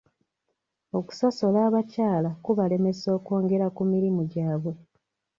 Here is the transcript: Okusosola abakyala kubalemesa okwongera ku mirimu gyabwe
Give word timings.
Okusosola 0.97 1.59
abakyala 1.67 2.29
kubalemesa 2.43 3.07
okwongera 3.17 3.65
ku 3.75 3.81
mirimu 3.91 4.21
gyabwe 4.31 4.73